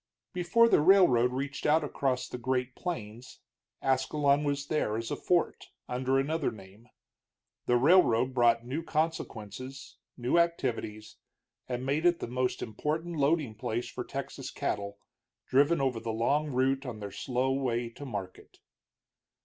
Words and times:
Before 0.33 0.67
the 0.67 0.81
railroad 0.81 1.31
reached 1.31 1.67
out 1.67 1.83
across 1.83 2.27
the 2.27 2.39
Great 2.39 2.73
Plains, 2.75 3.39
Ascalon 3.83 4.43
was 4.43 4.65
there 4.65 4.97
as 4.97 5.11
a 5.11 5.15
fort, 5.15 5.67
under 5.87 6.17
another 6.17 6.49
name. 6.49 6.87
The 7.67 7.75
railroad 7.77 8.33
brought 8.33 8.65
new 8.65 8.81
consequence, 8.81 9.99
new 10.17 10.39
activities, 10.39 11.17
and 11.69 11.85
made 11.85 12.07
it 12.07 12.17
the 12.19 12.25
most 12.25 12.63
important 12.63 13.17
loading 13.17 13.53
place 13.53 13.89
for 13.89 14.03
Texas 14.03 14.49
cattle, 14.49 14.97
driven 15.45 15.79
over 15.79 15.99
the 15.99 16.09
long 16.11 16.47
route 16.47 16.83
on 16.83 16.99
their 16.99 17.11
slow 17.11 17.51
way 17.53 17.87
to 17.89 18.03
market. 18.03 18.57